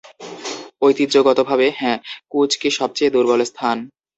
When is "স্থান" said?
3.43-3.77